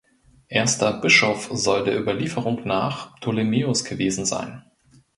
[0.47, 4.63] Erster Bischof soll der Überlieferung nach Ptolemäus gewesen sein.